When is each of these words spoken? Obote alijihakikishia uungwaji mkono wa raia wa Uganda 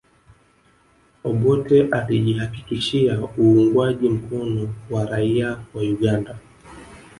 Obote 1.23 1.87
alijihakikishia 1.91 3.27
uungwaji 3.37 4.09
mkono 4.09 4.73
wa 4.89 5.05
raia 5.05 5.47
wa 5.73 5.81
Uganda 5.81 6.37